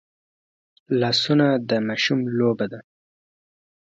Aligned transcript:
لاسونه 0.99 1.47
د 1.69 1.71
ماشوم 1.87 2.19
لوبه 2.37 2.65
ده 2.71 2.79